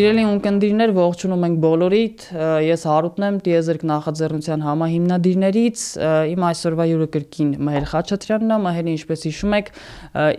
[0.00, 2.22] Սիրելի ունկնդիրներ, ողջունում ենք բոլորիդ։
[2.64, 5.82] Ես Հարութն եմ, Տիեզերք նախաձեռնության համահիմնադիրներից։
[6.30, 9.68] Իմ այսօրվա յուրը կրկին Մհեր Խաչատրյանն է։ Մհերը, ինչպես հիշում եք,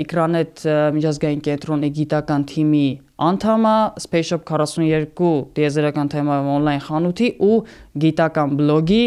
[0.01, 0.63] Ekranet
[0.97, 2.87] միջազգային կենտրոնի գիտական թիմի
[3.29, 5.29] անդամ է, Spaceshop 42
[5.61, 7.59] տիեզերական թեմայով on-line խանութի ու
[8.01, 9.03] գիտական բլոգի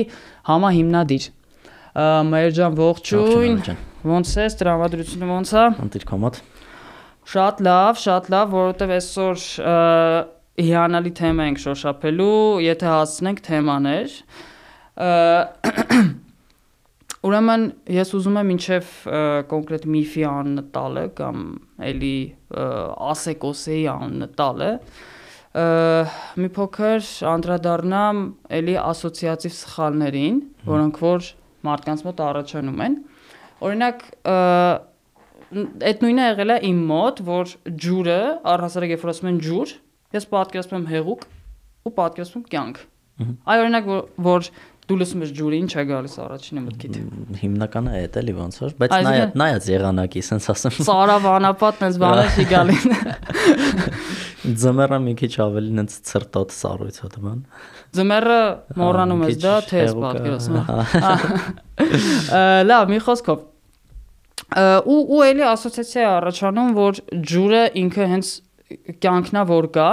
[0.54, 1.28] համահիմնադիր։
[2.30, 3.58] Մհեր ջան, ողջույն։
[4.06, 6.40] Ոնց ես, տրամադրությունը ոնց է։ Անտիր կամատ։
[7.24, 9.44] Շատ լավ, շատ լավ, որովհետև այսօր
[10.60, 14.12] հիանալի թեմա ենք շոշափելու, եթե հասցնենք թեմաներ։
[17.24, 17.62] Ուրեմն
[17.94, 18.88] ես ուզում եմ ինչև
[19.50, 21.44] կոնկրետ միֆի անունը տալը կամ
[21.90, 22.16] էլի
[23.10, 24.70] ասեկոսեի անունը տալը
[25.54, 28.20] մի փոքր անդրադառնամ
[28.58, 31.28] էլի ասոցիատիվ սխալներին, որոնք որ
[31.68, 32.96] մարդկանց մոտ առաջանում են։
[33.64, 34.02] Օրինակ
[35.90, 38.20] այդ նույնը եղել է իմ մոտ, որ ջուրը,
[38.54, 39.74] առհասարակ երբ որ ասում են ջուր,
[40.18, 41.26] ես պատկերացնում եմ հեղուկ
[41.84, 42.76] ու պատկերացնում կյանք։
[43.14, 43.84] Այ օրինակ
[44.24, 44.48] որ
[44.84, 46.96] դու լսում ես ջուրը, ինչ է գալիս առաջինը մտքիդ։
[47.40, 52.24] Հիմնականը այդ էլի ոնց որ, բայց նայած նայած եղանակի, sense ասեմ։ Սարավ անապատն էս բանը
[52.34, 52.84] չի գալին։
[54.60, 57.38] Ձմեռը մի քիչ ավելի նենց ցրտոտ սառույց հա դման։
[57.96, 58.40] Ձմեռը
[58.82, 60.64] մոռանում ես դա, թե ես պատկերացնում։
[62.68, 63.38] Լավ, մի խոսքով
[64.84, 68.26] ու ու էլի ասոցիացիա առաջանում, որ ջուրը ինքը հենց
[69.04, 69.90] կյանքնա որ կա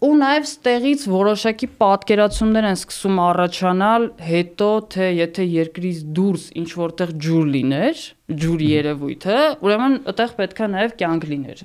[0.00, 7.12] ու նաև ստեղից որոշակի պատկերացումներ են սկսում առաջանալ հետո թե եթե երկրից դուրս ինչ որտեղ
[7.26, 8.04] ջուր լիներ,
[8.44, 11.62] ջուրի երևույթը, ուրեմն այդտեղ պետքա նաև կյանք լիներ։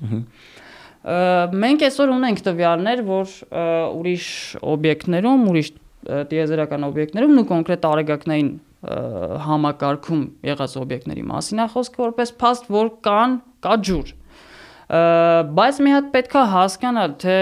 [1.64, 3.34] Մենք այսօր ունենք տվյալներ, որ
[3.96, 4.28] ուրիշ
[4.74, 5.72] օբյեկտներում, ուրիշ
[6.06, 8.50] տիեզերական օբյեկտներում ու կոնկրետ արեգակնային
[9.46, 14.12] համակարգում եղած օբյեկտների մասին է խոսքը որպես փաստ, որ կան կա ջուր։
[14.86, 17.38] Բայց մի հատ պետքա հասկանալ, թե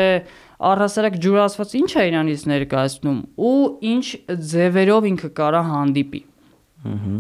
[0.65, 3.57] առհասարակ ջուրասված ինչ է իրանից ներկայացնում ու
[3.95, 4.05] ինչ
[4.55, 6.23] ձևերով ինքը կարա հանդիպի։
[6.85, 7.17] Ահա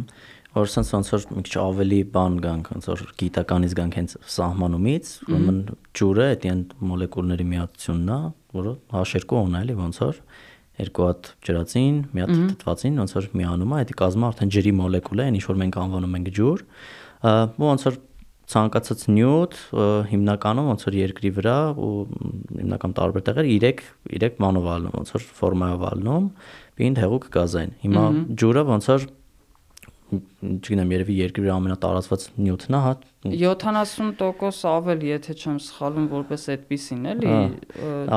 [0.55, 5.09] որ sense ոնց որ մի քիչ ավելի բան գանք, ոնց որ գիտականից գանք հենց սահմանումից,
[5.27, 5.59] ուրեմն
[5.99, 6.61] ջուրը դա այն
[6.91, 8.19] մոլեկուլների միացությունն է,
[8.55, 10.21] որը H2 ունի, էլի ոնց որ
[10.85, 15.25] երկու հատ ջրածին, մի հատ թթվածին, ոնց որ միանում է, դա կազմը արդեն ջրի մոլեկուլ
[15.25, 16.65] է, ինչ որ մենք անվանում ենք ջուր։
[17.25, 17.99] Ու ոնց որ
[18.54, 19.59] ցանկացած նյութ
[20.10, 21.91] հիմնականում ոնց որ երկրի վրա ու
[22.60, 23.82] հիմնական տարբեր տեղեր 3
[24.15, 26.31] 3 մանով ալնում, ոնց որ ֆորմայով ալնում,
[26.78, 28.04] բին հեղուկ գազային։ Հիմա
[28.44, 29.06] ջուրը ոնց որ
[30.14, 32.93] չգիտեմ, երևի երկրի ամենատարածված նյութն է, հա
[33.25, 37.32] 70% ավել, եթե չեմ սխալվում, որպես այդպեսին էլի։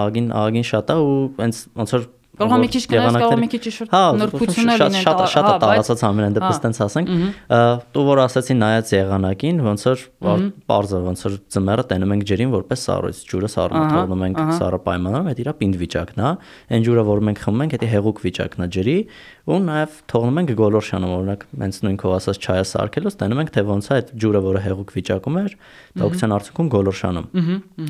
[0.01, 3.47] Ագին ագին շատ է ու հենց ոնց որ Կարող է մի քիչ գնաս, կարող մի
[3.51, 3.87] քիչ ինչ-որ
[4.21, 7.07] նրբություններ լինեն։ Շատ շատ շատ տարածած ամենայն դեպս տենց ասենք։
[7.97, 10.03] Դու որ ասացի նայած եղանակին, ոնց որ
[10.69, 15.31] բարձր, ոնց որ ձմեռը տենում ենք ջրին որպես սառույց, ջուրը սառը թողնում ենք սառը պայմաններում,
[15.33, 16.31] այդ իրա պինդ վիճակն է։
[16.77, 18.97] Այն ջուրը, որ մենք խմում ենք, դա հեղուկ վիճակն է ջրի,
[19.47, 23.63] ու նաև թողնում ենք գոլորշանում, օրինակ, հենց նույն քո ասած չայը սարքելուց տենում ենք, թե
[23.67, 25.55] ոնց է այդ ջուրը, որը հեղուկ վիճակում էր,
[26.01, 27.29] տոկցիան արդյունքում գոլորշանում։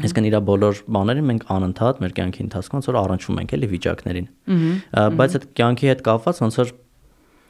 [0.08, 4.30] Իսկ իրա բոլոր բաներին մենք անընդհատ մեր կյանքի ընթացքում ոնց որ առնչվում ենք էլի վիճակներին։
[5.18, 6.74] Բայց այդ կյանքի հետ կապված ոնց որ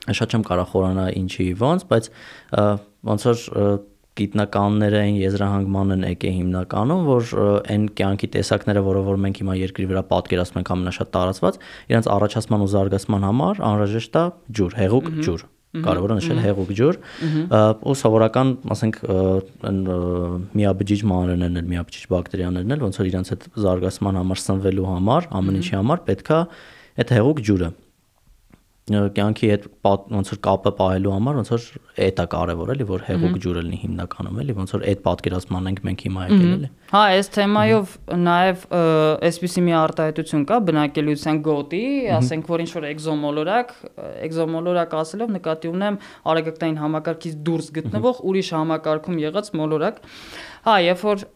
[0.07, 2.09] շատ չեմ կարող խորանալ ինչի ոնց, բայց
[3.11, 3.41] ոնց որ
[4.21, 7.33] գիտնականները այն եզրահանգման են եկե հիմնականում, որ
[7.73, 11.61] այն կյանքի տեսակները, որը որ մենք հիմա երկրի վրա պատկերացնում ենք ամենաշատ տարածված,
[11.91, 14.25] իրենց առաջացման ու զարգացման համար անհրաժեշտ է
[14.57, 15.47] ջուր, հեղուկ ջուր
[15.83, 16.97] կարևորը նշել հեղուկ ջուր
[17.91, 18.99] ու սովորական ասենք
[20.57, 25.59] միաբջիջ մանրերն էլ միաբջիջ բակտերիաներն էլ ոնց որ իրենց այդ զարգացման համար սնվելու համար ամեն
[25.61, 26.39] ինչի համար պետքա
[27.03, 27.69] այդ հեղուկ ջուրը
[28.87, 31.63] կյանքի հետ ոնց որ կապը պահելու համար ոնց որ
[32.05, 36.03] էտա կարևոր էլի որ հեղուկ ջուրը լինի հիմնականում էլի ոնց որ այդ պատկերացման ենք մենք
[36.07, 37.97] հիմա եկել էլի հա այս թեմայով
[38.27, 38.63] նաև
[39.27, 41.83] այսպիսի մի արտահայտություն կա բնակելիության գոտի
[42.15, 43.75] ասենք որ ինչ որ էկզոմոլորակ
[44.27, 45.99] էկզոմոլորակ ասելով նկատի ունեմ
[46.31, 50.01] արագակտային համակարգից դուրս գտնվող ուրիշ համակարգում եղած մոլորակ
[50.67, 51.27] հա երբ որ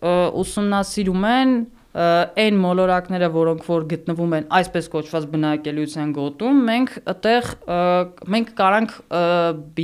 [0.46, 1.56] ուսումնասիրում են
[1.92, 7.52] այն մոլորակները, որոնք որ գտնվում են այսպես կոչված բնակելիության գոտում, մենք այդեղ
[8.36, 8.98] մենք կարանք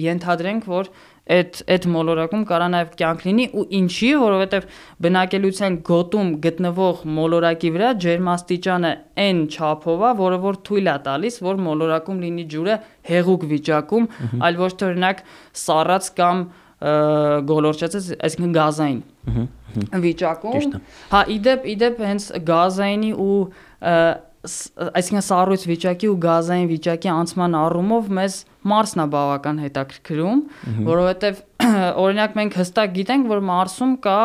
[0.07, 0.91] ենթադրենք, որ
[1.27, 4.67] այդ այդ մոլորակում կարա նաև կյանք լինի ու ինչի, որովհետև
[5.05, 8.91] բնակելիության գոտում գտնվող մոլորակի վրա ջերմաստիճանը
[9.25, 12.77] այն չափով է, որը որ թույլ է տալիս, որ մոլորակում լինի ջուրը
[13.11, 14.07] հեղուկ վիճակում,
[14.47, 15.25] այլ ոչ թե օրինակ
[15.67, 16.47] սառած կամ
[16.77, 18.99] գոլորշացած, այսինքն գազային
[20.03, 20.75] վիճակում։
[21.13, 23.37] Հա, իդեպ, իդեպ հենց գազայինի ու
[24.47, 28.37] այսինքն սառույց վիճակի ու գազային վիճակի անցման առումով մեզ
[28.67, 30.43] Մարսն է բավական հետաքրքրում,
[30.87, 31.41] որովհետև
[32.05, 34.21] օրինակ մենք հստակ գիտենք, որ Մարսում կա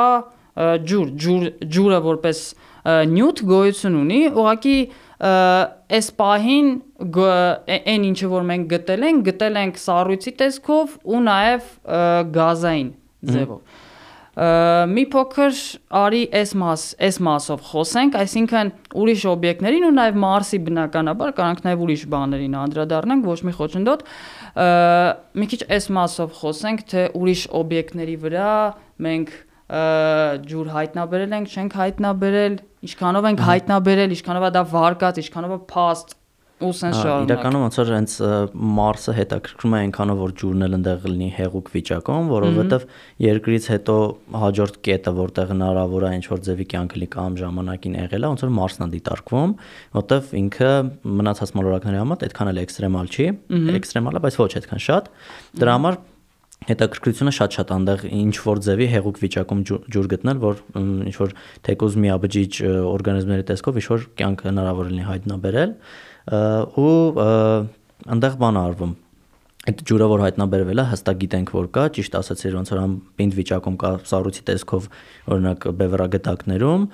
[0.93, 2.45] ջուր, ջուր ջուրը որպես
[2.83, 4.79] նյութ գոյություն ունի, ուղղակի
[5.23, 6.73] այս պահին
[7.13, 11.71] այն ինչը որ մենք գտել ենք, գտել ենք սառույցի տեսքով ու նաև
[12.35, 12.93] գազային
[13.31, 13.81] ձևով
[14.33, 15.57] մի փոքր
[15.93, 21.83] արի այս մաս, այս մասով խոսենք, այսինքն ուրիշ օբյեկտներին ու նաև Մարսի բնականաբար կարանք նաև
[21.85, 24.05] ուրիշ բաներին անդրադառնանք, ոչ մի խոչընդոտ։
[25.37, 28.53] Մի քիչ այս մասով խոսենք, թե ուրիշ օբյեկտների վրա
[29.05, 29.37] մենք
[29.73, 32.57] ջուր հայտնաբերել ենք, չենք հայտնաբերել,
[32.89, 36.17] ինչքանով ենք հայտնաբերել, ինչքանով է դա վարկած, ինչքանով է փաստ,
[36.63, 38.13] ու սենց շարունակ։ Իրականում ոնց որ հենց
[38.79, 42.87] Մարսը հետաքրքրում է այնքանով որ ջուրն էլ այնտեղ լինի հեղուկ վիճակում, որովհետև
[43.27, 43.97] երկրից հետո
[44.43, 48.47] հաջորդ կետը, որտեղ հնարավոր է ինչ որ ձևի կյանք լի կամ ժամանակին եղել է, ոնց
[48.47, 49.57] որ Մարսն է դիտարկվում,
[49.99, 50.73] որտեվ ինքը
[51.23, 53.29] մնացած մոլորակների համար այդքան էլ էքստրեմալ չի,
[53.83, 55.13] էքստրեմալ է, բայց ոչ այդքան շատ։
[55.63, 56.01] Դրա համար
[56.69, 61.37] հետաքրքրությունը շատ-շատ այնտեղ ինչ որ ձևի հեղուկ վիճակում ջուր գտնել, որ ինչ որ
[61.69, 62.59] թեկուզ միաբջիջ
[62.93, 65.77] օրգանիզմների տեսքով ինչ որ կյանք հնարավոր լինի հայտնաբերել
[66.83, 66.93] ու
[68.13, 68.95] այնտեղ բան արվում
[69.63, 73.37] այդ ջուրը որ հայտնաբերվել է հստակ գիտենք որ կա ճիշտ ասացիր ոնց որ ամ պինդ
[73.39, 74.89] վիճակում կա սառույցի տեսքով
[75.37, 76.87] օրինակ բևեռագետակներում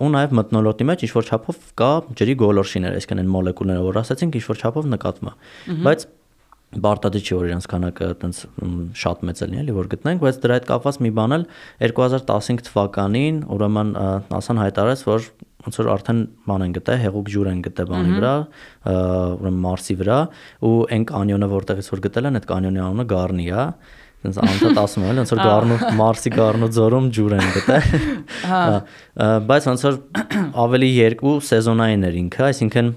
[0.00, 4.40] ու նաև մտնոլորտի մեջ ինչ որ չափով կա ջրի գոլորշիներ այսինքն այն մոլեկուլները որ ասացինք
[4.40, 6.08] ինչ որ չափով նկատվում է բայց
[6.70, 8.40] բարտադի չի որ իրենց քանակը այտենց
[9.00, 11.46] շատ մեծ է լինի, որ գտնենք, բայց դրա հետ կապված մի բան էլ
[11.82, 13.90] 2015 թվականին ուրեմն
[14.30, 15.26] NASA-ն հայտարարեց, որ
[15.66, 18.34] ոնց որ արդեն բան են գտել, հեղուկ ջուր են գտել բանի վրա,
[19.40, 20.20] ուրեմն Մարսի վրա,
[20.64, 23.66] ու այն կանյոնը որտեղից որ գտել են, այդ կանյոնի անունը Գառնի է
[24.20, 27.86] այնց անդադ ասում են, ոնց որ Գառնու Մարսի Գառնու ձորում ջուր են գտել։
[28.50, 28.64] Հա։
[29.48, 29.96] Բայց ոնց որ
[30.64, 32.90] ավելի երկու սեզոնային էր ինքը, այսինքն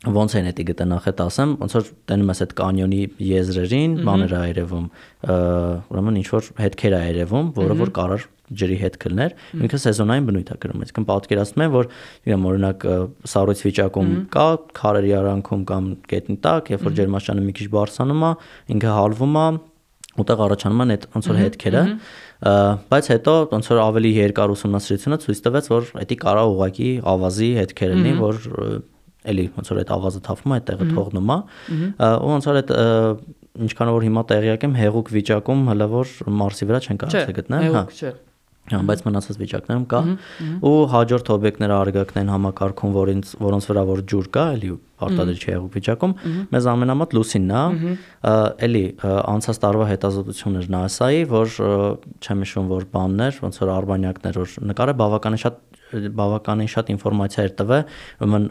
[0.00, 4.32] ոնց են դա գտա նախ այդ ասեմ ոնց որ տենում ես այդ կանյոնի եզրերին բաներ
[4.32, 4.86] ա երևում
[5.28, 10.48] ուրեմն ինչ որ հետքեր ա երևում որը որ կարար ջրի հետ կլներ ինքը սեզոնային բնույթ
[10.50, 11.90] է կրում այսինքն պատկերացնում եմ որ
[12.26, 12.86] իրեմ օրինակ
[13.30, 14.46] սառույց վիճակում կա
[14.80, 18.32] քարերի արանքում կամ գետնի տակ երբ որ ջերմաշանը մի քիչ բարձրանում է
[18.74, 19.46] ինքը հալվում է
[20.20, 21.82] ուտեղ առաջանում են այդ ոնց որ հետքերը
[22.90, 27.94] բայց հետո ոնց որ ավելի երկար ուսումնասիրությունը ցույց տվեց որ դա կարա ուղակի ավազի հետքեր
[27.94, 28.40] լինի որ
[29.30, 31.38] էլի ոնց որ այդ ավազը թափվում է, այդ տեղը թողնում է,
[32.00, 32.72] ու ոնց որ այդ
[33.60, 37.82] ինչքան որ հիմա տեղյակ եմ, հեղուկ վիճակում հələ որ Մարսի վրա չեն կարողացել գտնել, հա։
[37.90, 38.29] Չէ, Հա,
[38.70, 40.00] բայց մնացած վիճակներում կա
[40.70, 44.70] ու հաջորդ օբյեկտները արգակնային համակարգում, որոնց որոնց վրա որ ջուր կա, էլի
[45.00, 46.12] պարտադիր չի եղու վիճակում,
[46.52, 47.94] մեզ ամենամոտ լուսինն է,
[48.68, 51.56] էլի անցած տարվա հետազոտություններ NASA-ի, որ
[52.20, 57.54] չեմ հիշում որ բաններ, ոնց որ արբանյակներ որ նկարը բավականին շատ բավականին շատ ինֆորմացիա էր
[57.60, 57.84] տվել,
[58.20, 58.44] ուրեմն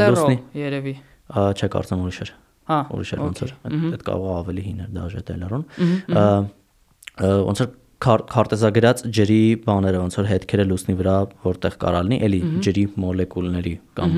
[0.00, 0.94] լուսնի երևի։
[1.26, 2.30] Չէ, կարծեմ ուրիշ էր։
[2.66, 5.64] Հա։ Ուրիշ էր ոնց որ այդ կարող ավելի հին էր դաժե տելերուն։
[7.46, 7.68] Ոնց որ
[8.04, 11.14] քարտեզագրած ջրի բաները ոնց որ հետքերը լուսնի վրա
[11.46, 14.16] որտեղ կարա լինի, էլի ջրի մոլեկուլների կամ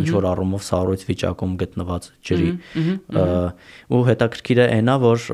[0.00, 2.48] ինչ որ առումով սառույց վիճակում գտնված ջրի
[3.92, 5.26] ու հետաքրքիրը այնա որ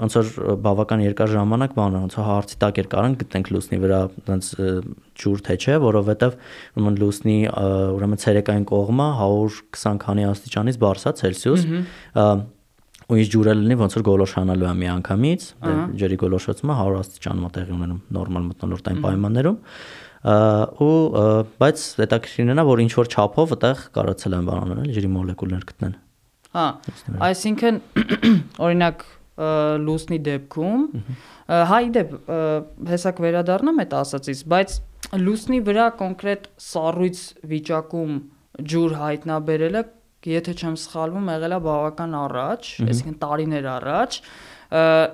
[0.00, 0.30] ոնց որ
[0.68, 4.00] բավական երկար ժամանակ բանը ոնց որ հարցի տակ էր կարան գտնենք լուսնի վրա
[4.30, 4.52] ոնց
[5.20, 6.38] ջուր թե չէ, որովհետև
[6.76, 7.36] ուրեմն լուսնի
[7.96, 11.68] ուրեմն ցերեկային կողմը 120 քանի աստիճանից բարձր Ցելսիուս
[13.10, 17.46] ու ինչ ջուրը լինի ոնց որ գոլոշանալու է մի անգամից դե ջրի գոլոշացումը 100 աստիճանում
[17.46, 19.56] է տեղի ունենում նորմալ մթնոլորտային պայմաններում
[20.86, 20.92] ու
[21.60, 25.94] բայց հետաքրքիրն է որ ինչ որ չափով այդտեղ կարացել են բանանել ջրի մոլեկուլներ գտնեն
[26.54, 26.66] հա
[27.30, 27.80] այսինքն
[28.66, 29.04] օրինակ
[29.86, 30.82] լուսնի դեպքում
[31.70, 32.10] հա իդեպ
[32.90, 34.74] հեսակ վերադառնամ այդ ասացից բայց
[35.24, 38.12] լուսնի վրա կոնկրետ սառույց վիճակում
[38.70, 39.82] ջուր հայտնաբերելը
[40.28, 44.18] եթե չեմ սխալվում, եղել է բավական առաջ, այսինքն տարիներ առաջ,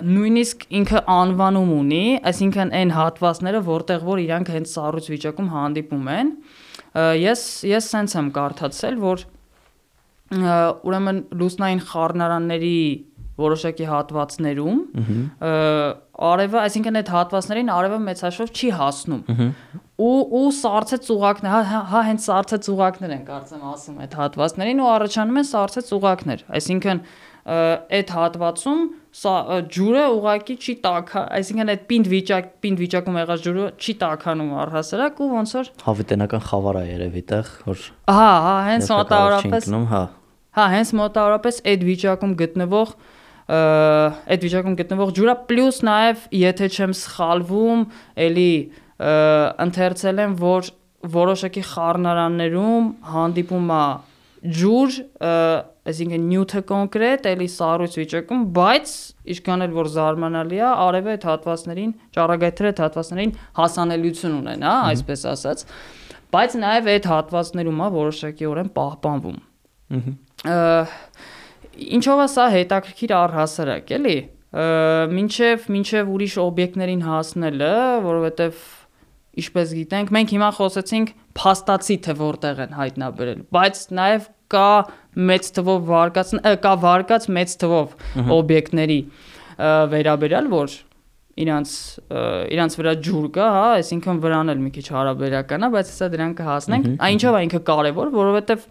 [0.07, 6.31] նույնիսկ ինքը անվանում ունի, այսինքն այն հատվածները, որտեղ որ իրանք հենց սառույց վիճակում հանդիպում են,
[7.23, 9.25] ես ես սենց եմ կարդացել, որ
[10.27, 12.77] ուրեմն լուսնային խառնարանների
[13.37, 14.79] որոշակի հատվածներում
[16.27, 19.21] արևը, այսինքն այդ հատվածներին արևը մեծաշով չի հասնում։
[19.97, 24.81] Ու ու սարցե ծուղակներ, հա, հա հա հենց սարցե ծուղակներ են կարծեմ ասում այդ հատվածներին
[24.83, 27.01] ու առաջանում են սարցե ծուղակներ։ Այսինքն
[27.47, 28.79] այդ հատվածում
[29.17, 29.33] սա
[29.71, 35.21] ջուրը ուղակի չի տակա, այսինքն այդ պինդ վիճակ, պինդ վիճակում եղած ջուրը չի տականում առհասարակ
[35.23, 40.03] ու ոնց որ հավիտենական խավար է երևի տեղ, որ Հա, հա, հենց մոտավորապես հա։
[40.57, 42.93] Հա, հենց մոտավորապես այդ վիճակում գտնվող
[43.47, 47.85] այդ վիճակում գտնվող ջուրը պլյուս նաև եթե չեմ սխալվում,
[48.27, 48.51] էլի
[49.67, 50.69] ընթերցել եմ, որ
[51.17, 53.83] որոշակի խառնարաններում հանդիպում է
[54.57, 54.97] ջուր,
[55.87, 58.91] այսինքն նյութը կոնկրետ, էլի սառույց վիճակում, բայց
[59.33, 65.25] ինչքան էլ որ զարմանալի է, արևը այդ հատվածներին, ճառագայթերը այդ հատվածներին հասանելիություն ունեն, հա, այսպես
[65.31, 65.63] ասած։
[66.37, 69.39] բայց նաև այդ հատվածներում է որոշակիորեն պահպանվում։
[71.97, 74.17] Ինչով է սա հետաքրքիր առհասարակ, էլի։
[75.17, 77.71] Մինչև մինչև ուրիշ օբյեկտներին հասնելը,
[78.07, 78.61] որովհետև
[79.37, 84.69] ինչպես գիտենք, մենք հիմա խոսեցինք փաստացի թե որտեղ են հայտնաբերել, բայց նաև կա
[85.29, 87.95] մեծ թվով վարկած կա վարկած մեծ թվով
[88.37, 88.99] օբյեկտների
[89.93, 90.77] վերաբերյալ, որ
[91.37, 91.73] իրանց
[92.55, 96.33] իրանց վրա ջուր կա, հա, այսինքն վրան էլ մի քիչ հարաբերական է, բայց հեսա դրան
[96.39, 98.65] կհասնենք։ Այն ինչով է ինքը կարևոր, որովհետև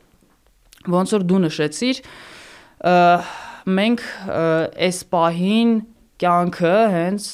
[0.96, 2.00] ոնց որ դու նշեցիր,
[2.86, 4.04] մենք
[4.86, 5.74] այս պահին
[6.22, 7.26] կյանքը հենց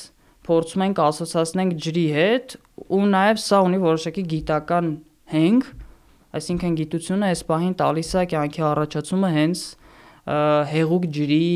[0.48, 2.56] փորձում ենք ասոցացնենք ջրի հետ
[2.88, 4.88] ու նաև սա ունի որոշակի գիտական
[5.32, 5.68] հենք,
[6.38, 9.62] այսինքն գիտությունը այս պահին տալիս է կյանքի առաջացումը հենց
[10.72, 11.46] հեղուկ ջրի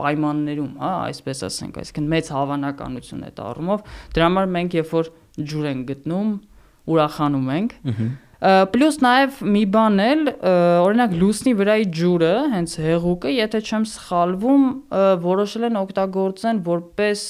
[0.00, 3.82] պայմաններում, հա, այսպես ասենք, այսինքն մեծ հավանականություն է տառումով։
[4.16, 5.10] Դրա համար մենք երբ որ
[5.50, 6.30] ջուր ենք գտնում,
[6.94, 7.74] ուրախանում ենք։
[8.40, 10.22] Պլյուս նաև մի բան էլ,
[10.86, 14.64] օրինակ լուսնի վրայի ջուրը, հենց հեղուկը, եթե չեմ սխալվում,
[15.26, 17.24] որոշել են օգտագործեն որպես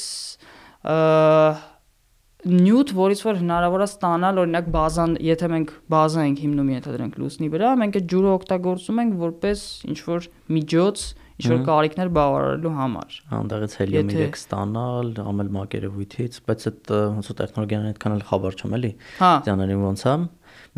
[2.41, 7.49] նյութ, որից որ հնարավոր է ստանալ, օրինակ բազան, եթե մենք բազա ենք հիմնում ենթադրենք լուսնի
[7.53, 11.05] վրա, մենք այդ ջուրը օգտագործում ենք որպես ինչ որ միջոց
[11.41, 17.39] ինչ որ կարիքներ բավարարելու համար։ Անդեղից հելիում 3 ստանալ, ամել մակերևույթից, բայց այդ ոնց որ
[17.41, 18.91] տեխնոլոգիան այդքան էլ խաբար չեմ էլի։
[19.21, 20.15] Հա։ Ձաներին ոնց է։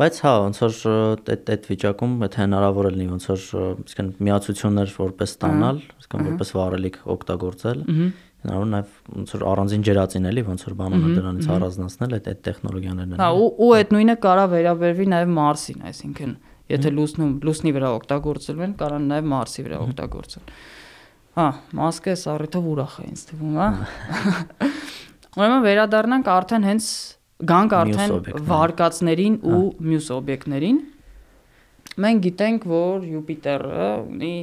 [0.03, 0.77] Բայց հա, ոնց որ
[1.31, 3.43] այդ այդ վիճակում եթե հնարավոր է լինի ոնց որ
[3.87, 7.83] իսկն միացություններ որպես ստանալ, իսկն որպես վարելիք օգտագործել,
[8.43, 13.15] հնարավոր նաև ոնց որ առանձին ջրածին էլի ոնց որ բանանը դրանից առանձնացնել այդ այդ տեխնոլոգիաներն
[13.15, 16.35] են։ Հա, ու ու այդ նույնը կարա վերաբերվի նաև Մարսին, այսինքն
[16.73, 20.53] եթե լուսնում լուսնի վրա օգտագործելու են, կարան նաև Մարսի վրա օգտագործել։
[21.33, 21.47] Հա,
[21.79, 23.69] մասկը սառիթով ուրախ է ինձ թվում, հա։
[25.39, 26.87] Ուրեմն վերադառնանք արդեն հենց
[27.41, 30.81] գանք արդեն վարկածներին ու մյուս օբյեկտներին։
[32.03, 34.35] Մենք գիտենք, որ Յուպիտերը ունի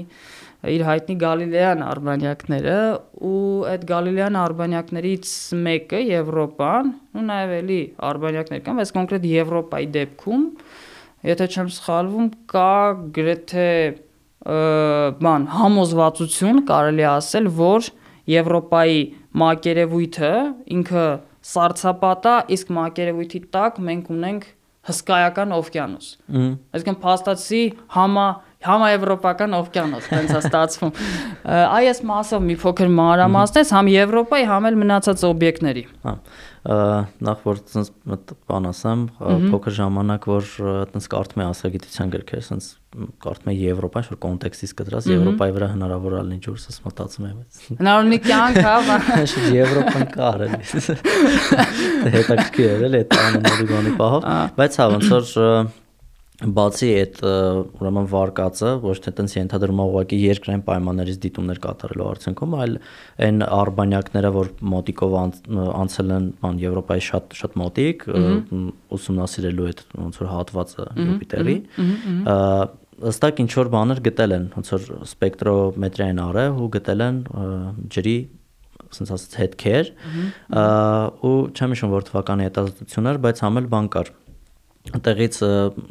[0.71, 2.77] իր հայտնի Գալիլեյան արբանյակները
[3.27, 3.39] ու
[3.71, 5.33] այդ Գալիլեյան արբանյակներից
[5.67, 7.81] մեկը Եվրոպան, ու նաև էլի
[8.11, 10.45] արբանյակներ կան, բայց կոնկրետ Եվրոպայի դեպքում,
[11.31, 12.75] եթե չեմ սխալվում, կա
[13.17, 13.71] գրեթե
[15.25, 17.91] բան համոզվածություն կարելի ասել, որ
[18.31, 19.01] Եվրոպայի
[19.41, 20.33] մակերևույթը
[20.77, 21.09] ինքը
[21.51, 24.47] սարսափատա, իսկ մակերևույթի տակ մենք ունենք
[24.91, 26.07] հսկայական օվկիանոս։
[26.75, 27.63] Այսինքն փաստացի
[27.97, 28.29] համա
[28.67, 30.93] համաեվրոպական օվկիանոս, տենց է ստացվում։
[31.81, 36.17] Այս մասով մի փոքր մանրամասնես համ Եվրոպայի, համ էլ մնացած օբյեկտների։ Հա
[36.61, 37.89] նախ որ ցած
[38.51, 39.05] բան ասեմ,
[39.49, 40.49] փոքր ժամանակ որ
[40.85, 42.67] այտենց կարդում եմ ասագիտության գրքեր, ցած
[43.25, 47.41] կարդում եմ Եվրոպա, որ կոնտեքստից կտրած Եվրոպայի վրա հնարավոր է լինի ջուրս, ես մտածում եմ,
[47.41, 48.99] բայց հնարավորնի կյանք, հա,
[49.33, 50.57] շուտ Եվրոպան կա արել։
[52.21, 54.29] Հետաքրքիր է, էլի այդ անունների բանի պահով,
[54.61, 55.33] բայց հա ոնց որ
[56.41, 57.19] բացի այդ
[57.81, 62.77] ուրեմն վարկածը ոչ թե տենց ենթադրում ուղղակի երկրային պայմաններից դիտումներ կատարելու արդյունքում, այլ
[63.27, 68.09] այն արբանյակները, որ մոտիկով անցել են բան Եվրոպայի շատ շատ մոտիկ
[68.97, 71.57] ուսումնասիրելու այդ ոնց որ հատվածը Յուպիտերի,
[73.11, 77.25] ըստակ ինչ որ բաներ գտել են, ոնց որ սպեկտրոմետրիային արև ու գտել են
[77.93, 78.19] ջրի
[78.91, 79.91] ասենց ասած հետքեր
[81.27, 84.11] ու չեմ հիշում որ թվականի հետազոտություններ, բայց համ էլ բան կար
[84.81, 85.37] այդտեղից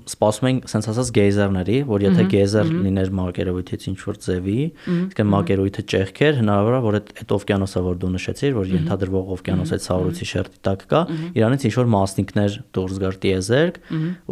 [0.09, 4.55] սպասում ենք սենց ասած գեյզերների, որ եթե գեյզեր լիներ մակերևույթից ինչ որ ձևի,
[4.95, 9.31] իսկ այն մակերևույթը ճեղքեր, հնարավոր է որ այդ այդ օվկիանոսը, որ դու նշեցիր, որ ենթադրվող
[9.37, 11.01] օվկիանոս այդ սառույցի շերտի տակ կա,
[11.37, 13.79] իրանից ինչ որ մասնիկներ դուրս գար տիեզերք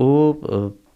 [0.07, 0.17] ու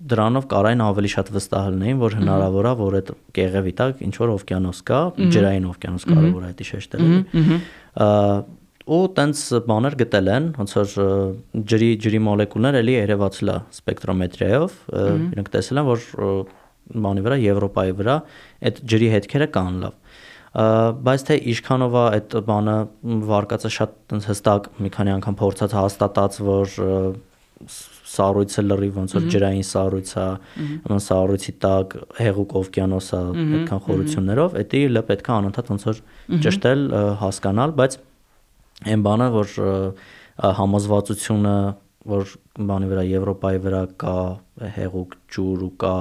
[0.02, 4.32] դրանով կարային ավելի շատ վստահ լինեին, որ հնարավոր է, որ այդ կեղևի տակ ինչ որ
[4.34, 5.02] օվկիանոս կա,
[5.36, 7.06] ջրային օվկիանոս կարող է դա շեշտել
[8.92, 10.96] ու տենց բաներ գտել են, ոնց որ
[11.72, 14.76] ջրի ջրի մոլեկուլներ էլի երևացել է սպեկտրոմետրիայով,
[15.32, 16.06] իրենք տեսել են, որ
[17.06, 18.16] բանի վրա Եվրոպայի վրա
[18.68, 19.98] այդ ջրի հետքերը կան լավ
[21.08, 22.78] բայց թե ինչքանով է այդ բանը
[23.30, 26.74] վարկածը շատ տենց հստակ մի քանի անգամ փորձած հաստատած որ
[28.12, 30.28] սառույցը լրի ոնց որ ջրային սառույց է,
[30.92, 36.02] ոնց սառույցի տակ հեղուկ օվկիանոս է այդքան խորություններով, դա լը պետք է անընդհատ ոնց որ
[36.48, 36.82] ճշտել,
[37.22, 37.98] հասկանալ, բայց
[38.88, 39.56] այն բանը, որ
[40.62, 41.56] համոզվածությունը
[42.02, 44.14] որ բանի վրա Եվրոպայի վրա կա
[44.76, 45.92] հեղուկ ջուր ու կա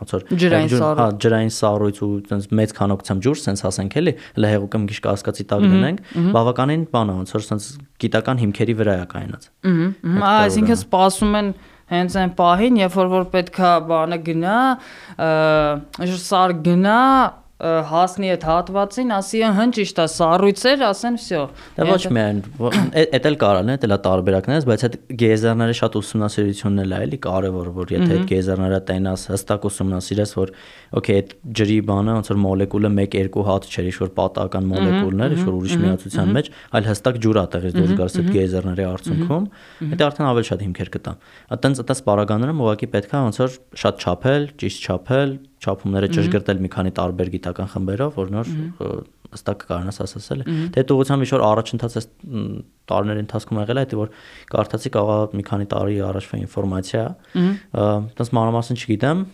[0.00, 4.14] ոնց որ ջրային սառույց, հա, ջրային սառույց ու այնպես մեծ քանակությամբ ջուր, սենց ասենք էլի,
[4.36, 6.02] հələ հեղուկը մի քիչ կասկածի տակ դնենք,
[6.36, 7.70] բավականին բան է, ոնց որ սենց
[8.04, 9.48] գիտական հիմքերի վրա է կայնած։
[10.12, 11.50] Ահա, այսինքն սպասում են
[11.96, 14.60] հենց այն պահին, երբ որ որ պետքա բանը գնա,
[16.26, 17.00] սար գնա,
[17.56, 21.44] հասնի այդ հատվածին, ասի հն ճիշտ է, սառույցեր, ասեն վсё։
[21.78, 22.40] Դա ոչ միայն,
[23.16, 27.70] էդ էլ կարան է, դելա տարբերակներից, բայց այդ գեյզերները շատ ուսումնասիրությունն էլ է, էլի կարևոր,
[27.80, 30.52] որ եթե այդ գեյզերները տենաս հստակ ուսումնասիրես, որ
[31.00, 35.46] օքեյ, այդ ջրի բանը ոնց որ մոլեկուլը 1-2 հատ չէ, ինչ որ պատահական մոլեկուլներ, ինչ
[35.46, 39.48] որ ուրիշ միացության մեջ, այլ հստակ ջուր է տեղից դուրս գալիս այդ գեյզերների արդյունքում,
[39.96, 41.12] դա արդեն ավելի շատ հիմքեր կտա։
[41.56, 46.92] Այտենց այտենց պարագաներում ուղղակի պետքա ոնց որ շատ չափել, ճիշտ չափել, չափումները ճշգրտել մի քանի
[46.96, 48.50] տարբեր գիտական խմբերով, որ նոր
[49.32, 50.42] հստակ կարողանաս ասել։
[50.74, 52.02] Դե այդ ուղղությամբ ինչ որ առաջընթաց է
[52.86, 54.12] տարիների ընթացքում եղել է, դա որ
[54.52, 57.04] կարդացի կարող մի քանի տարի առաջվա ինֆորմացիա,
[57.82, 59.24] այդպես մանրամասն չգիտեմ,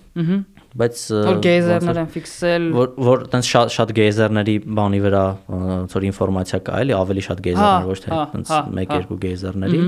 [0.82, 6.06] բայց որ գեյզերներ են ֆիքսել որ որ այդպես շատ շատ գեյզերների բանի վրա ոնց որ
[6.08, 9.82] ինֆորմացիա կա, էլի ավելի շատ գեյզերներ, ոչ թե այդպես 1-2 գեյզերների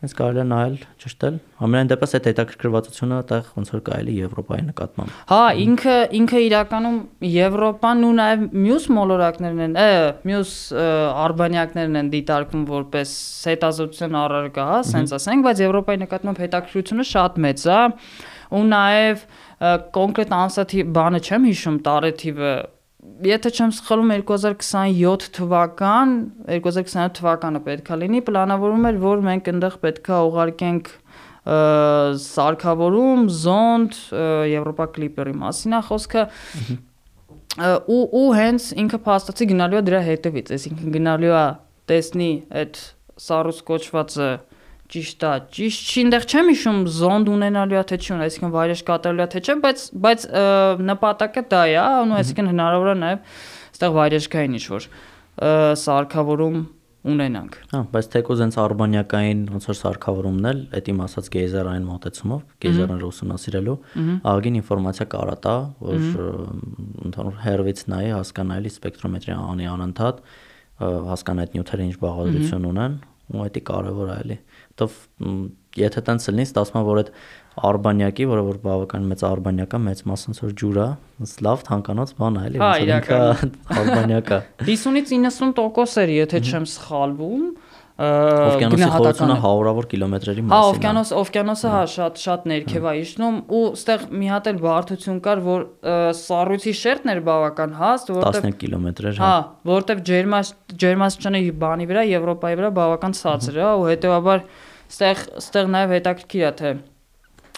[0.00, 5.18] Հենց կարելի է նայել, ճշտել։ Ամենայն դեպս այդ հետաքրքրվածությունը այդտեղ ոնց որ կարելի Եվրոպայի նկատմամբ։
[5.28, 6.96] Հա, ինքը ինքը իրականում
[7.30, 9.92] Եվրոպան ու նաև մյուս մոլորակներն են, է,
[10.30, 10.54] մյուս
[11.26, 13.14] արբանյակներն են դիտարկվում որպես
[13.52, 17.80] հետազոտության առարկա, հա, սենց ասենք, բայց Եվրոպայի նկատմամբ հետաքրքրությունը շատ մեծ է
[18.50, 19.24] ու նաև
[20.00, 22.54] կոնկրետ ամսաթի բանը չեմ հիշում տարեթիվը
[23.30, 26.12] եթե չեմ սխալվում 2027 թվական
[26.48, 30.92] 2027 թվականը պետքա լինի պլանավորում էր որ մենք այնտեղ պետքա ուղարկենք
[32.24, 33.98] սարքավորում զոնդ
[34.50, 36.24] Եվրոպա կլիպերի մասին է խոսքը
[37.90, 41.44] ու ու հենց ինքը փաստացի գնալու է դրա հետևից այսինքն գնալու է
[41.90, 42.82] տեսնի այդ
[43.24, 44.30] սառուց կոչվածը
[44.90, 48.82] ճիշտ է ճիշտ չի այնտեղ չեմ հիշում զոնդ ունենալու է թե չի ունենալու այսինքն վայրեժ
[48.90, 50.26] կատարելու է թե չէ բայց բայց
[50.90, 53.24] նպատակը դա է ու այսինքն հնարավոր է նաև
[53.70, 54.90] այստեղ վայրեժքային ինչ որ
[55.80, 56.60] սարքավորում
[57.00, 62.42] ունենանք հա բայց թեկոզ հենց արբանյակային ոնց որ սարքավորումն էլ այդ իմ ասած գեյզերային մոտեցումով
[62.64, 63.76] գեյզերները ուսումնասիրելու
[64.32, 66.04] աղագին ինֆորմացիա կարա տա որ
[67.08, 70.20] ընդհանուր հերվից նայի հասկանալի սպեկտրոմետրի անի անընդհատ
[70.80, 73.00] հասկանա այդ նյութերը ինչ բաղադրություն ունեն
[73.30, 74.36] ու դա կարևոր է էլի
[74.80, 77.10] որովհետև եթե տենց լինի, ստացվում է որ այդ
[77.70, 80.88] արբանյակի, որը որ բավական մեծ արբանյակա, մեծ մասն որ ջուր է,
[81.46, 87.44] լավ թանկանոց բան է, էլի, ոնց որ արբանյակա։ 50-ից 90% էր, եթե չեմ սխալվում,
[88.00, 93.36] Օվկիանոսի խորությունը հարյուրավոր կիլոմետրերի մասն է։ Հա, օվկիանոս, օվկիանոսը հա շատ շատ ներքև է իջնում
[93.58, 95.66] ու ստեղ մի հատ էլ բարդություն կար, որ
[96.20, 99.34] սառույցի շերտն էր բավական հաստ, որտեղ 15 կիլոմետր էր, հա,
[99.68, 104.46] որտեղ ջերմաս ջերմասճանը բանի վրա, Եվրոպայի վրա բավական ցածր է, ու հետեւաբար
[104.90, 106.72] ստեղ ստեղ նաև հետաքրքիր է թե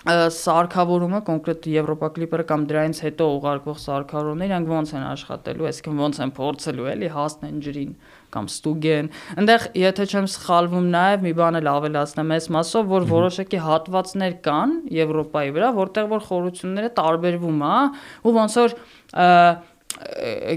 [0.02, 6.18] սարքավորումը կոնկրետ Եվրոպա կլիպերը կամ դրանից հետո ուղարկվող սարքավորումները իրանք ոնց են աշխատելու, այսինքն ոնց
[6.24, 7.92] են փորձելու էլի հասնեն ջրին
[8.34, 13.62] կամ ստուգեն։ Այնտեղ եթե չեմ սխալվում նաև մի բան էլ ավելացնեմ այս մասով, որ որոշակի
[13.62, 17.78] հատվածներ կան Եվրոպայի վրա, որտեղ որ խորությունները տարբերվում, հա,
[18.26, 18.76] ու ոնց որ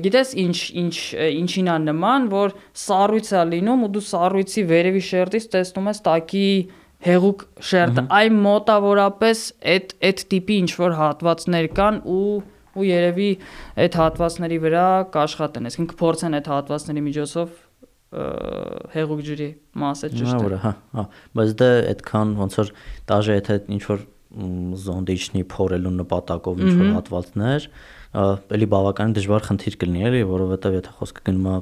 [0.06, 2.56] գիտես ինչ ինչ ինչին է նման, որ
[2.86, 6.50] սառույց է լինում ու դու սառույցի վերևի շերտից տեսնում ես տակի
[7.06, 9.42] հեղուկ շերտը, այն մոտավորապես
[9.76, 12.30] այդ այդ տիպի ինչ որ հատվածներ կան ու
[12.76, 13.30] ու երևի
[13.86, 17.54] այդ հատվածների վրա կաշխատեն, այսինքն կփորձեն այդ հատվածների միջոցով
[18.96, 19.48] հեղուկ ջրի
[19.82, 21.06] մասը ճշտել։ Հա, հա,
[21.36, 22.70] բայց դա այդքան ոնց որ
[23.12, 24.04] դաժե եթե ինչ որ
[24.86, 27.68] զոնդիչնի փորելու նպատակով ինչ որ հատվածներ,
[28.16, 31.56] էլի բավականին դժվար խնդիր կլինի էլի, որովհետև եթե խոսքը գնում է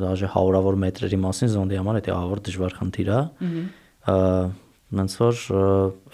[0.00, 3.20] դաժե հարյուրավոր մետրերի մասին զոնդի համար, դա ավոր դժվար խնդիր է։
[5.00, 5.42] Հենց որ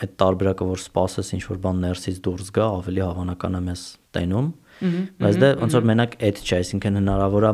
[0.04, 3.84] այդ տարբերակը որ սпасես ինչ որ բան ներսից դուրս գա, ավելի հավանական է մեզ
[4.16, 7.52] տենում։ Ա Բայց դա ոնց որ մենակ այդ չէ, այսինքն հնարավոր է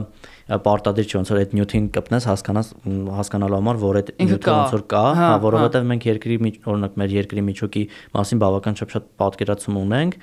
[0.63, 2.71] պարտադիր չի ոնց որ այդ նյութին կպնես հասկանաս
[3.19, 6.39] հասկանալու համար որ այդ նյութը ոնց որ կա, հա, որովհետև մենք երկրի
[6.73, 7.85] օրինակ մեր երկրի միջուկի
[8.19, 10.19] մասին բավական շատ պատկերացում ունենք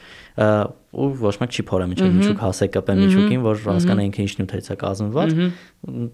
[0.89, 4.69] ու ոչ մեկ չի փորը միջուկ միջուկ հասեկապ է միջուկին որ հասկանա ինքը ինչ նյութերից
[4.69, 5.35] է կազմված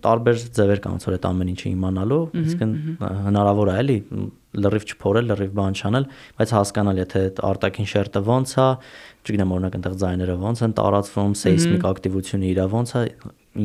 [0.06, 2.66] տարբեր ձևեր կան ոնց որ այդ ամեն ինչը իմանալու իսկ
[3.26, 3.98] հնարավոր է էլի
[4.56, 6.06] լրիվ չփորել, լրիվ բան չանել,
[6.40, 8.68] բայց հասկանալ, եթե արտաքին շերտը ոնց է,
[9.26, 13.04] չգիտեմ, օրինակ այնտեղ ձայները ոնց են տարածվում, սեյսմիկ ակտիվությունը իրա ոնց է,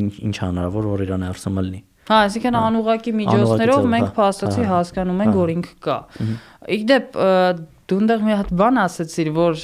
[0.01, 5.21] ինչ հնարավոր որ իրան ներսում լինի։ Հա, այսինքն անուղակի միջոցներով մենք հա, փաստացի հա, հասկանում
[5.23, 5.99] ենք, հա, որ ինքը կա։
[6.75, 7.19] Իդեպ
[7.91, 9.63] դու այնտեղ մի հատ բան ասացիր, որ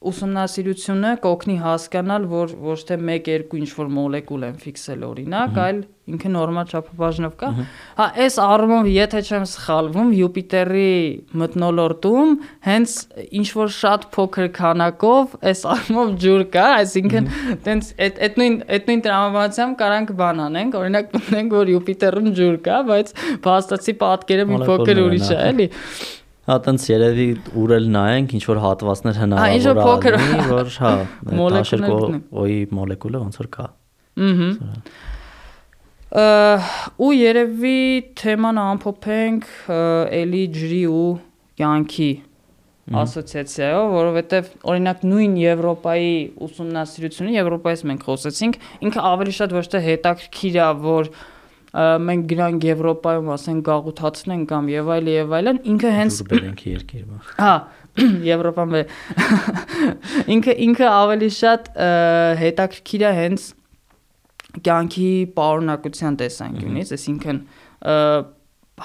[0.00, 6.30] ուսումնասիրությունը կօգնի հասկանալ, որ ոչ թե 1-2 ինչ որ մոլեկուլ են ֆիքսել օրինակ, այլ ինքը
[6.32, 7.50] նորմալ չափաբաժնով կա։
[7.98, 10.94] Հա, այս առումով, եթե չեմ սխալվում, Յուպիտերի
[11.42, 12.32] մթնոլորտում
[12.66, 12.94] հենց
[13.40, 17.28] ինչ որ շատ փոքր քանակով այս առումով ջուր կա, այսինքն
[17.68, 22.58] տենց այդ այդ նույն այդ նույն տրամաբանությամբ կարանք բան անենք, օրինակ պնդենք, որ Յուպիտերում ջուր
[22.66, 26.19] կա, բայց փաստացի պատկերը մի փոքր ուրիշ է, էլի։ Հա,
[26.66, 30.16] տենց երևիուրել նայենք, ինչ որ հատվածներ հնարավոր է,
[30.60, 30.92] որ հա,
[31.56, 33.66] դաշերկոյի մոլեկուլը ոնց որ կա։
[34.20, 34.74] Ահա
[36.10, 37.80] ու երևի
[38.18, 41.10] թեման ամփոփենք էլի ջրի ու
[41.60, 42.10] կյանքի
[43.00, 46.14] ասոցիացիայով, որովհետև օրինակ նույն Եվրոպայի
[46.46, 48.58] ուսումնասիրությունը, Եվրոպայից մենք խոսեցինք,
[48.88, 51.12] ինքը ավելի շատ ոչ թե հետաքրքիր է, որ
[51.70, 57.20] մենք գրանք Եվրոպայում ասենք գաղութացնենք կամ եւ այլ եւ այլն, ինքը հենց բերենք երկիր բա։
[57.38, 57.52] Հա,
[58.30, 58.74] Եվրոպան
[60.34, 61.70] ինքը ինքը ավելի շատ
[62.40, 63.46] հետաքրքիր է հենց
[64.66, 67.40] կյանքի պարունակության տեսանկյունից, այսինքն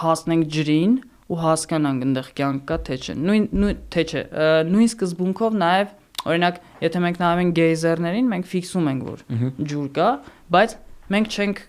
[0.06, 0.95] հասնենք ջրին,
[1.26, 4.21] ու հասկանանք այնտեղ կյանք կա թե չէ։ Նույն նույն թե չէ։
[4.69, 5.93] Նույն սկզբունքով նաև
[6.26, 9.24] օրինակ, եթե մենք նայենք գեյզերներին, մենք ֆիքսում ենք, որ
[9.71, 10.10] ջուր կա,
[10.56, 10.76] բայց
[11.15, 11.63] մենք չենք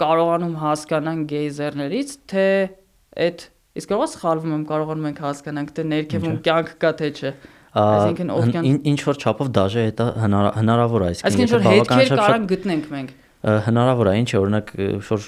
[0.00, 2.46] կարողանում հասկանալ գեյզերներից, թե
[3.26, 3.46] այդ
[3.80, 7.32] իսկ կարող է սխալվում եմ կարողանում ենք հասկանանք, թե ներքևում կյանք կա թե չէ։
[7.70, 13.18] Այսինքն օվկիան ինչ որ չափով դաժե դա հնարավոր է, այսինքն եթե բավականաչափ կարող գտնենք մենք
[13.40, 14.70] հնարավոր է, ինչ է, օրինակ,
[15.06, 15.22] որ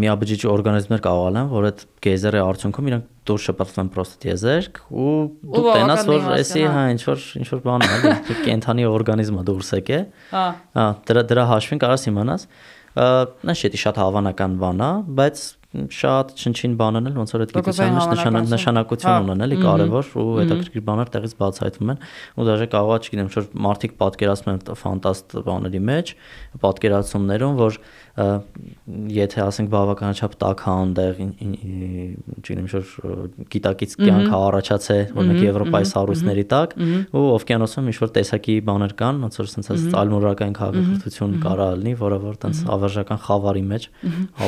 [0.00, 5.12] միաբջիջ օրգանիզմներ կարող ալեն, որ այդ գեյզերի արդյունքում իրանք դուրս շպրտվեն պրոստատ եզերք ու
[5.52, 9.72] դու տենաս որ էսի հա ինչ որ ինչ որ բան է, էլի կենթանի օրգանիզմը դուրս
[9.76, 10.00] եկե։
[10.32, 10.46] Հա։
[10.78, 12.48] Հա, դրա դրա հաշվին կարաս իմանաս։
[12.96, 18.52] Նա շատ հավանական բան է, բայց շատ չնչին բանն էլ ոնց որ այդ գիտության մեջ
[18.54, 22.00] նշանակություն հա։ ունեն էլի կարևոր ու հետաքրքիր բաներ տեղից բացահայտվում են
[22.40, 26.14] ու դաժե կարող է չգիտեմ որ մարդիկ պատկերացնում են ֆանտաստ բաների մեջ
[26.64, 27.78] պատկերացումներում որ
[28.18, 32.80] եթե ասենք բավականաչափ տաք հա այնտեղ չգիտեմ ինչ
[33.54, 36.74] գիտակից կյանք հա առաջացե օրինակ Եվրոպայի սառույցների տակ
[37.14, 42.18] ու օվկիանոսում ինչ որ տեսակի բաներ կան ոնց որ sense ծալմուրական քաղաքակրթություն կարա լինի որը
[42.24, 43.88] որ տենց ավարժական խավարի մեջ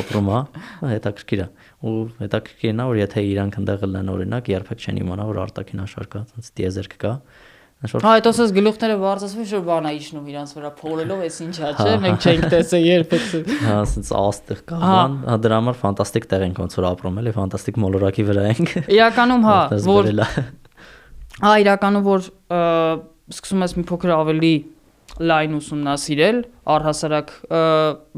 [0.01, 0.41] ապրում է
[0.91, 1.47] հետաքրքիր է
[1.81, 6.25] ու հետաքրքիրն է որ եթե իրանք այնտեղ լեն օրինակ երբեք չեն իմանա որ արտաքին աշարկա
[6.31, 7.13] տենց դիեզերք կա
[7.81, 11.93] Հա, այդ ասես գլուխները բարձրացվում շուտ բան է իջնում իրանց վրա փորելով, էս ինչա, չէ՞,
[12.03, 13.23] մենք չենք տեսել երբեք։
[13.63, 17.33] Հա, ասես աստեղ կա բան, հա դրա համար ֆանտաստիկ տեղ ենք ոնց որ ապրում էլի,
[17.39, 20.11] ֆանտաստիկ մոլորակի վրա ենք։ Իրականում հա, որ
[21.41, 22.29] Հա, իրականում որ
[23.31, 24.53] սկսում ես մի փոքր ավելի
[25.21, 26.37] լայն ուսումնասիրել,
[26.71, 27.31] առհասարակ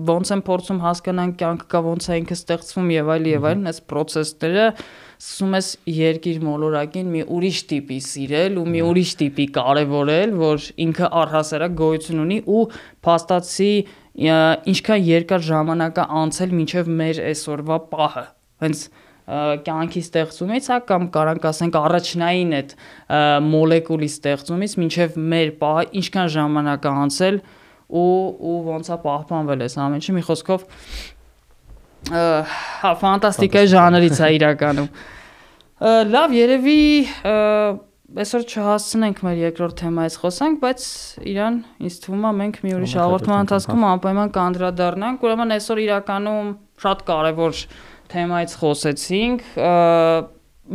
[0.10, 3.80] ոնց են փորձում հասկանան կյանքը կա ոնց է ինքը ստեղծվում եւ այլ եւ այլն, այս
[3.90, 4.68] process-ները
[5.24, 11.10] սկսում ես երկիր մոլորակին մի ուրիշ տիպի սիրել ու մի ուրիշ տիպի կարևորել, որ ինքը
[11.22, 12.64] առհասարակ գոյություն ունի ու
[13.08, 13.70] փաստացի
[14.74, 18.26] ինչքան երկար ժամանակ է անցել մինչև մեր այսօրվա պահը։
[18.64, 18.84] Հենց
[19.64, 22.74] կյանքի ստեղծումից, հա կամ կարանք ասենք առաջնային այդ
[23.48, 27.40] մոլեկուլի ստեղծումից մինչև մեր պահը ինչքան ժամանակ է անցել
[28.04, 28.10] ու
[28.52, 30.68] ու ոնց է պահպանվել այս ամեն ինչը մի խոսքով
[32.12, 34.90] հա ֆանտաստիկա ժանրից է իրականում
[36.14, 36.80] լավ երևի
[38.14, 40.84] այսօր չհասցնենք մեր երկրորդ թեմայից խոսանք, բայց
[41.32, 41.56] իրան
[41.88, 46.52] ինձ թվում է մենք մի ուրիշ հաղորդման ընթացքում անպայման կանդրադառնանք։ Ուրեմն այսօր իրականում
[46.84, 47.62] շատ կարևոր
[48.14, 49.48] թեմայից խոսեցինք,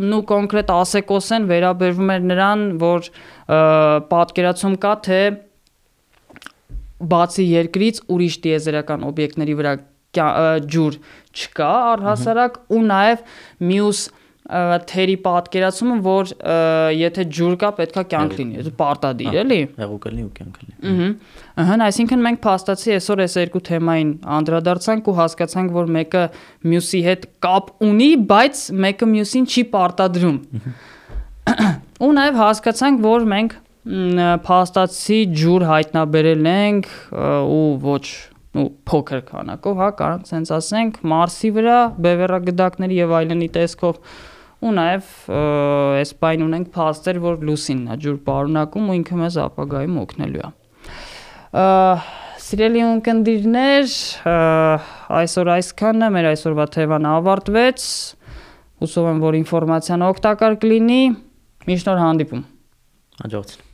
[0.09, 3.11] նու կոնկրետ ասեկոսեն վերաբերվում էր նրան, որ
[4.11, 5.21] պատկերացում կա, թե
[7.13, 9.73] բացի երկրից ուրիշ տիեզերական օբյեկտների վրա
[10.17, 11.01] ջուր
[11.39, 13.27] չկա առհասարակ ու նաև
[13.69, 14.07] մյուս
[14.49, 16.31] թերի պատկերացումը, որ
[16.97, 21.75] եթե ջուր կա, պետքա կյանք լինի, դա պարտադիր էլի։ Հեղուկ լինի ու կյանք լինի։ Ահա,
[21.75, 26.25] ըհը, այսինքն մենք փաստացի այսօր այս երկու թեմային անդրադարձանք ու հասկացանք, որ մեկը
[26.73, 30.41] մյուսի հետ կապ ունի, բայց մեկը մյուսին չի պարտադրում։
[32.09, 33.61] Ու նաև հասկացանք, որ մենք
[34.49, 38.05] փաստացի ջուր հայտնաբերել ենք ու ոչ
[38.57, 43.99] ու փոքր քանակով, հա, կարանք սենց ասենք, Մարսի վրա, բևեռագդակների եւ այլնի տեսքով
[44.59, 45.11] ու նաև
[45.99, 50.51] այս բայն ունենք փաստեր, որ լուսինն է ջուր պարունակում ու ինքը մեզ ապագայում օգնելու է։
[52.49, 53.95] Սիրելի ունկնդիրներ,
[55.21, 57.87] այսօր այսքանը մեր այսօրվա թեման ավարտվեց։
[58.83, 61.01] Հուսով եմ, որ ինֆորմացիան օգտակար կլինի։
[61.69, 62.45] Միշտ նոր հանդիպում։
[63.25, 63.68] Հաջողություն։